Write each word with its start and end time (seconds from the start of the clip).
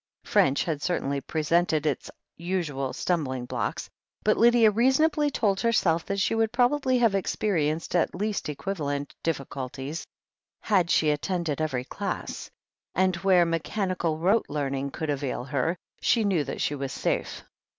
French 0.23 0.63
had 0.63 0.81
certainly 0.81 1.21
presented 1.21 1.85
its 1.85 2.09
usual 2.35 2.91
stumbling 2.91 3.45
blocks, 3.45 3.87
but 4.23 4.35
Lydia 4.35 4.71
reasonably 4.71 5.29
told 5.29 5.59
herself 5.61 6.03
that 6.07 6.19
she 6.19 6.33
would 6.33 6.51
probably 6.51 6.97
have 6.97 7.13
experienced 7.13 7.95
at 7.95 8.15
least 8.15 8.49
equivalent 8.49 9.13
difficulties, 9.21 10.07
had 10.59 10.89
she 10.89 11.11
attended 11.11 11.61
every 11.61 11.85
class, 11.85 12.49
and 12.95 13.17
where 13.17 13.45
mechanical 13.45 14.17
rote 14.17 14.47
learning 14.49 14.89
could 14.89 15.11
avail 15.11 15.43
her, 15.43 15.77
she 16.01 16.23
knew 16.23 16.43
that 16.45 16.61
she 16.61 16.73
was 16.73 16.91
safe. 16.91 17.43